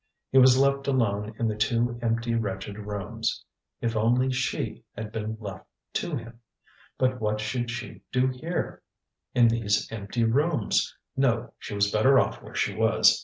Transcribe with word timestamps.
He 0.31 0.39
was 0.39 0.57
left 0.57 0.87
alone 0.87 1.35
in 1.37 1.47
the 1.47 1.55
two 1.55 1.99
empty, 2.01 2.33
wretched 2.33 2.75
rooms! 2.79 3.45
If 3.81 3.95
only 3.95 4.31
she 4.31 4.83
had 4.97 5.11
been 5.11 5.37
left 5.39 5.67
to 5.99 6.15
him! 6.15 6.39
But 6.97 7.21
what 7.21 7.39
should 7.39 7.69
she 7.69 8.01
do 8.11 8.25
here, 8.25 8.81
in 9.35 9.47
these 9.47 9.91
empty 9.91 10.23
rooms? 10.23 10.95
No, 11.15 11.53
she 11.59 11.75
was 11.75 11.91
better 11.91 12.19
off 12.19 12.41
where 12.41 12.55
she 12.55 12.73
was! 12.73 13.19